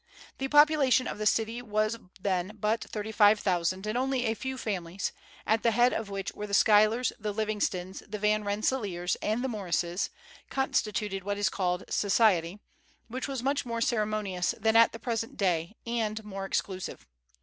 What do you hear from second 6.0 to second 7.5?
which were the Schuylers, the